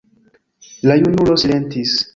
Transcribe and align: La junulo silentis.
La 0.91 0.97
junulo 1.05 1.39
silentis. 1.47 1.99